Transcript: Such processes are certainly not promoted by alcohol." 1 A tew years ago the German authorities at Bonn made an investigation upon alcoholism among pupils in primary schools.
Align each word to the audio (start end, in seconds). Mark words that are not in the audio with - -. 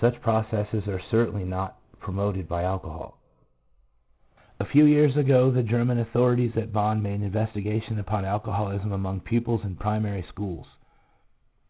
Such 0.00 0.22
processes 0.22 0.88
are 0.88 0.98
certainly 0.98 1.44
not 1.44 1.76
promoted 2.00 2.48
by 2.48 2.62
alcohol." 2.62 3.18
1 4.56 4.66
A 4.66 4.72
tew 4.72 4.86
years 4.86 5.14
ago 5.14 5.50
the 5.50 5.62
German 5.62 5.98
authorities 5.98 6.56
at 6.56 6.72
Bonn 6.72 7.02
made 7.02 7.16
an 7.16 7.22
investigation 7.22 7.98
upon 7.98 8.24
alcoholism 8.24 8.92
among 8.92 9.20
pupils 9.20 9.62
in 9.62 9.76
primary 9.76 10.22
schools. 10.26 10.66